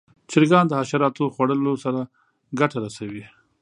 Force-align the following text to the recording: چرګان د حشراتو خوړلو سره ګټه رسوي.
چرګان 0.31 0.65
د 0.67 0.71
حشراتو 0.79 1.25
خوړلو 1.33 1.73
سره 1.83 2.01
ګټه 2.59 2.77
رسوي. 2.85 3.25